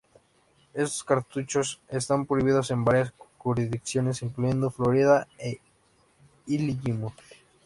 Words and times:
Estos 0.73 1.03
cartuchos 1.03 1.79
están 1.87 2.25
prohibidos 2.25 2.71
en 2.71 2.83
varias 2.83 3.13
jurisdicciones, 3.37 4.23
incluyendo 4.23 4.71
Florida 4.71 5.27
e 5.37 5.59
Illinois. 6.47 7.13